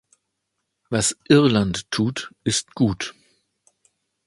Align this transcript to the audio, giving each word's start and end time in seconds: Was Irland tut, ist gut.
Was 0.89 1.15
Irland 1.29 1.91
tut, 1.91 2.33
ist 2.43 2.73
gut. 2.73 3.13